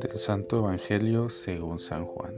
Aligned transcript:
Del 0.00 0.18
Santo 0.18 0.56
Evangelio 0.56 1.28
según 1.28 1.78
San 1.78 2.06
Juan. 2.06 2.32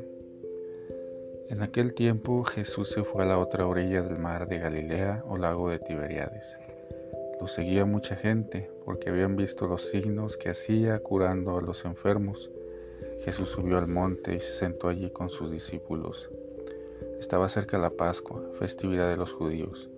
En 1.48 1.62
aquel 1.62 1.94
tiempo 1.94 2.42
Jesús 2.42 2.88
se 2.88 3.04
fue 3.04 3.22
a 3.22 3.26
la 3.26 3.38
otra 3.38 3.68
orilla 3.68 4.02
del 4.02 4.18
mar 4.18 4.48
de 4.48 4.58
Galilea 4.58 5.22
o 5.28 5.36
lago 5.36 5.70
de 5.70 5.78
Tiberiades. 5.78 6.44
Lo 7.40 7.46
seguía 7.46 7.84
mucha 7.84 8.16
gente 8.16 8.68
porque 8.84 9.10
habían 9.10 9.36
visto 9.36 9.68
los 9.68 9.88
signos 9.90 10.36
que 10.38 10.50
hacía 10.50 10.98
curando 10.98 11.56
a 11.56 11.62
los 11.62 11.84
enfermos. 11.84 12.50
Jesús 13.24 13.48
subió 13.50 13.78
al 13.78 13.86
monte 13.86 14.34
y 14.34 14.40
se 14.40 14.58
sentó 14.58 14.88
allí 14.88 15.10
con 15.10 15.30
sus 15.30 15.52
discípulos. 15.52 16.30
Estaba 17.20 17.48
cerca 17.48 17.78
la 17.78 17.90
Pascua, 17.90 18.42
festividad 18.58 19.08
de 19.08 19.16
los 19.16 19.32
judíos. 19.32 19.88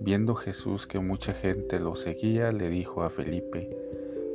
Viendo 0.00 0.34
Jesús 0.34 0.86
que 0.86 0.98
mucha 0.98 1.32
gente 1.32 1.80
lo 1.80 1.96
seguía, 1.96 2.52
le 2.52 2.68
dijo 2.68 3.02
a 3.02 3.08
Felipe, 3.08 3.70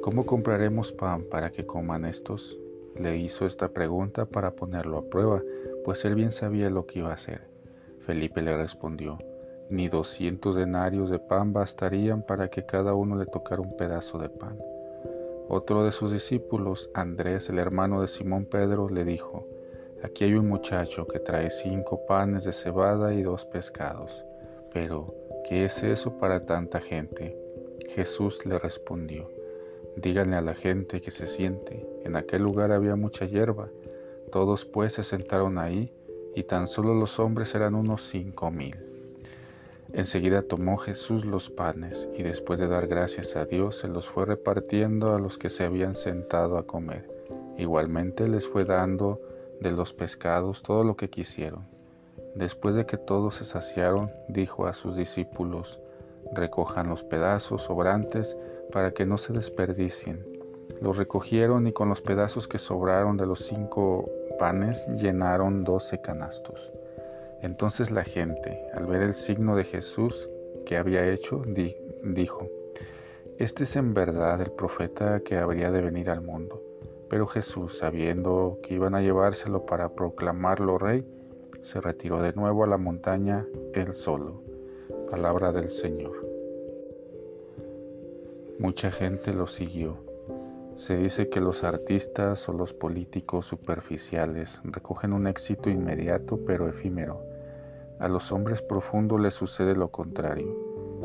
¿Cómo 0.02 0.26
compraremos 0.26 0.92
pan 0.94 1.26
para 1.30 1.52
que 1.52 1.68
coman 1.68 2.06
estos? 2.06 2.58
Le 2.95 3.17
hizo 3.17 3.45
esta 3.45 3.70
pregunta 3.70 4.25
para 4.25 4.52
ponerlo 4.52 4.97
a 4.97 5.09
prueba, 5.09 5.42
pues 5.86 6.03
él 6.06 6.16
bien 6.16 6.31
sabía 6.31 6.70
lo 6.70 6.86
que 6.86 7.00
iba 7.00 7.09
a 7.09 7.16
hacer. 7.16 7.42
Felipe 8.06 8.42
le 8.42 8.58
respondió, 8.58 9.20
ni 9.70 9.88
doscientos 9.88 10.56
denarios 10.56 11.09
de 11.09 11.20
pan 11.20 11.53
bastarían 11.53 12.23
para 12.23 12.50
que 12.50 12.66
cada 12.66 12.94
uno 12.94 13.16
le 13.16 13.25
tocara 13.25 13.61
un 13.61 13.78
pedazo 13.78 14.17
de 14.17 14.30
pan. 14.30 14.58
Otro 15.48 15.83
de 15.83 15.92
sus 15.92 16.11
discípulos, 16.11 16.89
Andrés, 16.94 17.50
el 17.50 17.59
hermano 17.59 18.02
de 18.02 18.08
Simón 18.08 18.45
Pedro, 18.45 18.89
le 18.89 19.03
dijo, 19.03 19.48
Aquí 20.03 20.23
hay 20.23 20.33
un 20.33 20.48
muchacho 20.48 21.05
que 21.08 21.20
trae 21.20 21.52
cinco 21.52 22.05
panes 22.08 22.44
de 22.44 22.53
cebada 22.53 23.14
y 23.14 23.22
dos 23.22 23.45
pescados. 23.45 24.11
Pero, 24.73 25.14
¿qué 25.48 25.66
es 25.66 25.83
eso 25.83 26.17
para 26.17 26.45
tanta 26.45 26.80
gente? 26.80 27.38
Jesús 27.89 28.44
le 28.45 28.58
respondió, 28.58 29.30
Díganle 29.95 30.38
a 30.38 30.42
la 30.42 30.53
gente 30.53 31.02
que 31.02 31.11
se 31.11 31.28
siente. 31.28 31.86
En 32.03 32.16
aquel 32.16 32.44
lugar 32.44 32.72
había 32.72 32.95
mucha 32.95 33.25
hierba. 33.25 33.70
Todos 34.31 34.66
pues 34.66 34.94
se 34.94 35.03
sentaron 35.03 35.58
ahí, 35.58 35.92
y 36.36 36.44
tan 36.44 36.67
solo 36.67 36.94
los 36.95 37.20
hombres 37.20 37.53
eran 37.53 37.75
unos 37.75 38.09
cinco 38.09 38.52
mil. 38.52 38.75
Enseguida 39.94 40.44
tomó 40.44 40.77
Jesús 40.77 41.26
los 41.26 41.49
panes, 41.49 42.08
y 42.17 42.23
después 42.23 42.60
de 42.60 42.67
dar 42.67 42.88
gracias 42.88 43.36
a 43.36 43.43
Dios, 43.43 43.80
se 43.80 43.89
los 43.89 44.08
fue 44.08 44.26
repartiendo 44.26 45.14
a 45.14 45.20
los 45.20 45.38
que 45.38 45.49
se 45.49 45.66
habían 45.66 45.95
sentado 45.95 46.58
a 46.58 46.66
comer. 46.66 47.10
Igualmente 47.58 48.27
les 48.30 48.48
fue 48.48 48.64
dando 48.64 49.20
de 49.60 49.71
los 49.71 49.93
pescados 49.93 50.64
todo 50.64 50.86
lo 50.86 50.95
que 50.95 51.10
quisieron. 51.10 51.67
Después 52.36 52.76
de 52.76 52.86
que 52.86 52.98
todos 52.98 53.36
se 53.36 53.43
saciaron, 53.43 54.10
dijo 54.30 54.66
a 54.66 54.73
sus 54.73 54.95
discípulos, 54.95 55.77
recojan 56.33 56.89
los 56.89 57.04
pedazos 57.04 57.64
sobrantes 57.64 58.36
para 58.71 58.92
que 58.92 59.05
no 59.05 59.17
se 59.17 59.33
desperdicien. 59.33 60.26
Los 60.82 60.98
recogieron 60.98 61.67
y 61.67 61.73
con 61.73 61.89
los 61.89 62.02
pedazos 62.02 62.48
que 62.48 62.58
sobraron 62.58 63.17
de 63.17 63.26
los 63.26 63.45
cinco 63.45 64.09
panes 64.39 64.86
llenaron 64.98 65.64
doce 65.64 66.02
canastos. 66.02 66.71
Entonces 67.42 67.92
la 67.92 68.04
gente, 68.04 68.60
al 68.73 68.86
ver 68.86 69.02
el 69.02 69.14
signo 69.14 69.55
de 69.55 69.64
Jesús 69.64 70.30
que 70.65 70.77
había 70.77 71.08
hecho, 71.08 71.43
dijo, 72.04 72.48
Este 73.37 73.65
es 73.65 73.76
en 73.76 73.93
verdad 73.93 74.42
el 74.42 74.52
profeta 74.52 75.20
que 75.21 75.37
habría 75.37 75.71
de 75.71 75.81
venir 75.81 76.10
al 76.10 76.21
mundo. 76.21 76.61
Pero 77.10 77.27
Jesús, 77.27 77.77
sabiendo 77.77 78.60
que 78.64 78.76
iban 78.76 78.95
a 78.95 79.02
llevárselo 79.02 79.65
para 79.65 79.89
proclamarlo 79.89 80.77
rey, 80.77 81.05
se 81.61 81.81
retiró 81.81 82.21
de 82.21 82.33
nuevo 82.33 82.64
a 82.64 82.67
la 82.67 82.77
montaña 82.77 83.45
él 83.73 83.93
solo. 83.93 84.51
Palabra 85.11 85.52
del 85.52 85.67
Señor. 85.67 86.26
Mucha 88.60 88.92
gente 88.92 89.33
lo 89.33 89.45
siguió. 89.45 89.98
Se 90.77 90.95
dice 90.95 91.27
que 91.27 91.42
los 91.42 91.66
artistas 91.66 92.48
o 92.48 92.54
los 92.54 92.73
políticos 92.73 93.45
superficiales 93.45 94.61
recogen 94.64 95.11
un 95.11 95.27
éxito 95.27 95.70
inmediato 95.70 96.39
pero 96.48 96.70
efímero. 96.70 97.20
A 97.99 98.08
los 98.08 98.32
hombres 98.32 98.61
profundos 98.61 99.20
les 99.20 99.33
sucede 99.33 99.76
lo 99.76 99.89
contrario. 99.89 100.55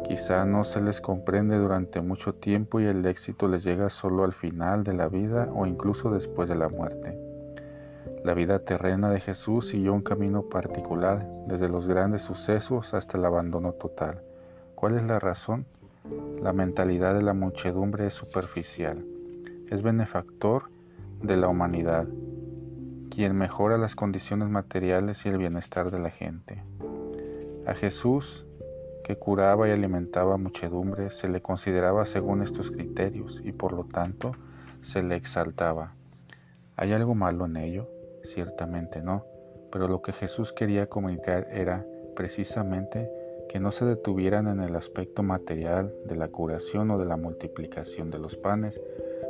Quizá 0.04 0.44
no 0.44 0.62
se 0.62 0.80
les 0.80 1.00
comprende 1.00 1.58
durante 1.58 2.00
mucho 2.00 2.32
tiempo 2.32 2.78
y 2.78 2.84
el 2.84 3.04
éxito 3.06 3.48
les 3.48 3.64
llega 3.64 3.90
solo 3.90 4.22
al 4.22 4.34
final 4.34 4.84
de 4.84 4.92
la 4.92 5.08
vida 5.08 5.50
o 5.52 5.66
incluso 5.66 6.12
después 6.12 6.48
de 6.48 6.54
la 6.54 6.68
muerte. 6.68 7.25
La 8.26 8.34
vida 8.34 8.58
terrena 8.58 9.08
de 9.08 9.20
Jesús 9.20 9.68
siguió 9.68 9.94
un 9.94 10.02
camino 10.02 10.42
particular, 10.42 11.24
desde 11.46 11.68
los 11.68 11.86
grandes 11.86 12.22
sucesos 12.22 12.92
hasta 12.92 13.18
el 13.18 13.24
abandono 13.24 13.74
total. 13.74 14.20
¿Cuál 14.74 14.96
es 14.96 15.04
la 15.04 15.20
razón? 15.20 15.64
La 16.42 16.52
mentalidad 16.52 17.14
de 17.14 17.22
la 17.22 17.34
muchedumbre 17.34 18.08
es 18.08 18.14
superficial. 18.14 19.04
Es 19.70 19.80
benefactor 19.80 20.64
de 21.22 21.36
la 21.36 21.46
humanidad, 21.46 22.08
quien 23.10 23.36
mejora 23.36 23.78
las 23.78 23.94
condiciones 23.94 24.48
materiales 24.48 25.24
y 25.24 25.28
el 25.28 25.38
bienestar 25.38 25.92
de 25.92 26.00
la 26.00 26.10
gente. 26.10 26.64
A 27.64 27.74
Jesús, 27.74 28.44
que 29.04 29.14
curaba 29.14 29.68
y 29.68 29.70
alimentaba 29.70 30.36
muchedumbre, 30.36 31.10
se 31.10 31.28
le 31.28 31.42
consideraba 31.42 32.04
según 32.06 32.42
estos 32.42 32.72
criterios 32.72 33.40
y 33.44 33.52
por 33.52 33.72
lo 33.72 33.84
tanto 33.84 34.32
se 34.82 35.04
le 35.04 35.14
exaltaba. 35.14 35.92
¿Hay 36.76 36.92
algo 36.92 37.14
malo 37.14 37.46
en 37.46 37.56
ello? 37.58 37.95
Ciertamente 38.26 39.02
no, 39.02 39.24
pero 39.72 39.88
lo 39.88 40.02
que 40.02 40.12
Jesús 40.12 40.52
quería 40.52 40.88
comunicar 40.88 41.48
era 41.52 41.86
precisamente 42.14 43.10
que 43.48 43.60
no 43.60 43.72
se 43.72 43.84
detuvieran 43.84 44.48
en 44.48 44.60
el 44.60 44.74
aspecto 44.74 45.22
material 45.22 45.94
de 46.04 46.16
la 46.16 46.28
curación 46.28 46.90
o 46.90 46.98
de 46.98 47.04
la 47.04 47.16
multiplicación 47.16 48.10
de 48.10 48.18
los 48.18 48.36
panes, 48.36 48.80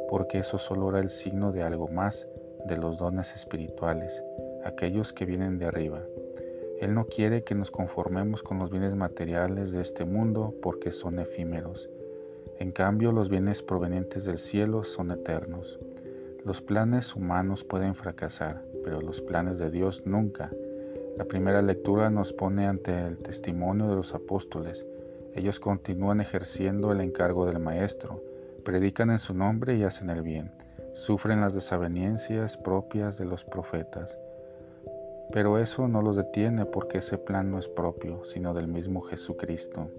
porque 0.09 0.39
eso 0.39 0.59
solo 0.59 0.89
era 0.91 1.01
el 1.01 1.11
signo 1.11 1.53
de 1.53 1.63
algo 1.63 1.89
más, 1.89 2.27
de 2.67 2.77
los 2.77 2.99
dones 2.99 3.33
espirituales, 3.35 4.23
aquellos 4.65 5.13
que 5.13 5.27
vienen 5.27 5.59
de 5.59 5.67
arriba. 5.67 6.03
Él 6.81 6.95
no 6.95 7.07
quiere 7.07 7.43
que 7.45 7.55
nos 7.55 7.71
conformemos 7.71 8.43
con 8.43 8.59
los 8.59 8.71
bienes 8.71 8.95
materiales 8.95 9.73
de 9.73 9.81
este 9.81 10.05
mundo 10.05 10.55
porque 10.63 10.91
son 10.91 11.19
efímeros. 11.19 11.89
En 12.59 12.73
cambio, 12.73 13.13
los 13.13 13.29
bienes 13.29 13.63
provenientes 13.63 14.25
del 14.25 14.39
cielo 14.39 14.85
son 14.85 15.11
eternos. 15.11 15.79
Los 16.47 16.63
planes 16.63 17.17
humanos 17.17 17.65
pueden 17.65 17.97
fracasar, 17.97 18.63
pero 18.85 19.01
los 19.01 19.21
planes 19.21 19.59
de 19.59 19.69
Dios 19.69 20.05
nunca. 20.07 20.53
La 21.17 21.25
primera 21.25 21.61
lectura 21.61 22.09
nos 22.09 22.33
pone 22.33 22.69
ante 22.69 22.97
el 23.05 23.19
testimonio 23.19 23.89
de 23.89 23.97
los 23.97 24.15
apóstoles. 24.15 24.87
Ellos 25.35 25.59
continúan 25.59 26.21
ejerciendo 26.21 26.93
el 26.93 27.01
encargo 27.01 27.47
del 27.47 27.59
Maestro, 27.59 28.23
predican 28.65 29.11
en 29.11 29.19
su 29.19 29.35
nombre 29.35 29.75
y 29.75 29.83
hacen 29.83 30.09
el 30.09 30.23
bien, 30.23 30.53
sufren 30.95 31.41
las 31.41 31.53
desavenencias 31.53 32.57
propias 32.57 33.19
de 33.19 33.25
los 33.25 33.45
profetas. 33.45 34.17
Pero 35.33 35.59
eso 35.59 35.89
no 35.89 36.01
los 36.01 36.15
detiene 36.15 36.65
porque 36.65 36.99
ese 36.99 37.19
plan 37.19 37.51
no 37.51 37.59
es 37.59 37.69
propio, 37.69 38.25
sino 38.25 38.55
del 38.55 38.69
mismo 38.69 39.01
Jesucristo. 39.01 39.91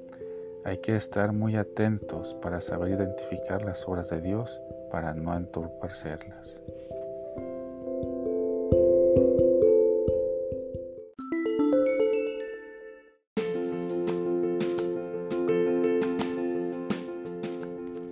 Hay 0.68 0.80
que 0.80 0.98
estar 0.98 1.32
muy 1.32 1.56
atentos 1.56 2.36
para 2.42 2.60
saber 2.60 2.92
identificar 2.92 3.64
las 3.64 3.88
obras 3.88 4.10
de 4.10 4.20
Dios 4.20 4.60
para 4.92 5.14
no 5.14 5.34
entorpecerlas. 5.34 6.62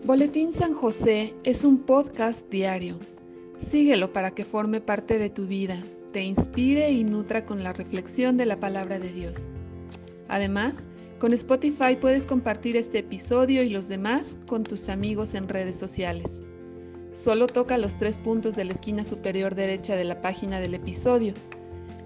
Boletín 0.06 0.54
San 0.54 0.74
José 0.74 1.34
es 1.44 1.66
un 1.66 1.80
podcast 1.80 2.50
diario. 2.50 2.96
Síguelo 3.58 4.14
para 4.14 4.32
que 4.32 4.46
forme 4.46 4.80
parte 4.80 5.20
de 5.20 5.30
tu 5.30 5.46
vida, 5.46 5.84
te 6.14 6.24
inspire 6.24 6.90
y 6.90 7.04
nutra 7.04 7.46
con 7.46 7.66
la 7.66 7.74
reflexión 7.74 8.38
de 8.38 8.46
la 8.46 8.62
palabra 8.62 8.98
de 8.98 9.12
Dios. 9.12 9.52
Además, 10.30 10.88
con 11.20 11.34
Spotify 11.34 11.96
puedes 12.00 12.26
compartir 12.26 12.76
este 12.76 13.00
episodio 13.00 13.64
y 13.64 13.70
los 13.70 13.88
demás 13.88 14.38
con 14.48 14.64
tus 14.64 14.90
amigos 14.90 15.34
en 15.34 15.48
redes 15.48 15.78
sociales. 15.78 16.44
Solo 17.12 17.48
toca 17.48 17.78
los 17.78 17.98
tres 17.98 18.18
puntos 18.18 18.58
de 18.58 18.66
la 18.66 18.74
esquina 18.74 19.04
superior 19.06 19.56
derecha 19.56 19.96
de 19.96 20.04
la 20.04 20.22
página 20.22 20.60
del 20.60 20.74
episodio. 20.74 21.34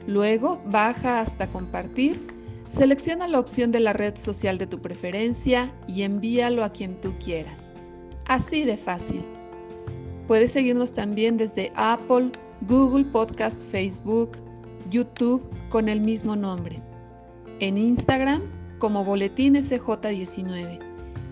Luego 0.05 0.61
baja 0.67 1.21
hasta 1.21 1.49
compartir, 1.49 2.27
selecciona 2.67 3.27
la 3.27 3.39
opción 3.39 3.71
de 3.71 3.79
la 3.79 3.93
red 3.93 4.15
social 4.15 4.59
de 4.59 4.67
tu 4.67 4.79
preferencia 4.79 5.73
y 5.87 6.03
envíalo 6.03 6.63
a 6.63 6.69
quien 6.69 7.01
tú 7.01 7.15
quieras. 7.17 7.71
Así 8.27 8.63
de 8.63 8.77
fácil. 8.77 9.25
Puedes 10.27 10.51
seguirnos 10.51 10.93
también 10.93 11.37
desde 11.37 11.71
Apple, 11.75 12.31
Google 12.67 13.05
Podcast, 13.05 13.63
Facebook, 13.63 14.37
YouTube 14.91 15.43
con 15.69 15.89
el 15.89 15.99
mismo 15.99 16.35
nombre. 16.35 16.79
En 17.59 17.75
Instagram 17.75 18.58
como 18.79 19.03
Boletín 19.03 19.55
SJ19 19.55 20.79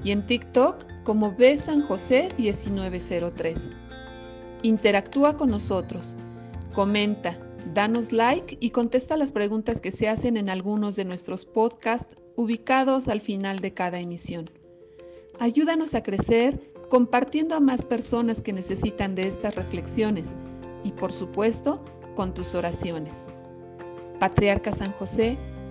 y 0.04 0.12
en 0.12 0.26
TikTok 0.26 0.86
como 1.04 1.34
B 1.36 1.58
San 1.58 1.82
José 1.82 2.30
1903. 2.38 3.76
Interactúa 4.62 5.38
con 5.38 5.50
nosotros, 5.50 6.18
comenta, 6.74 7.38
danos 7.74 8.12
like 8.12 8.58
y 8.60 8.70
contesta 8.72 9.18
las 9.18 9.32
preguntas 9.32 9.82
que 9.82 9.92
se 9.92 10.10
hacen 10.10 10.38
en 10.38 10.50
algunos 10.50 10.96
de 10.96 11.06
nuestros 11.06 11.46
podcasts 11.46 12.16
ubicados 12.36 13.08
al 13.08 13.22
final 13.22 13.60
de 13.60 13.74
cada 13.74 14.00
emisión. 14.00 14.50
Ayúdanos 15.40 15.96
a 15.96 16.04
crecer 16.04 16.60
compartiendo 16.90 17.56
a 17.56 17.60
más 17.60 17.84
personas 17.84 18.42
que 18.42 18.54
necesitan 18.54 19.16
de 19.16 19.28
estas 19.28 19.56
reflexiones 19.56 20.36
y 20.84 20.92
por 20.92 21.12
supuesto 21.12 21.84
con 22.16 22.34
tus 22.34 22.56
oraciones. 22.56 23.28
Patriarca 24.20 24.72
San 24.72 24.92
José, 24.94 25.38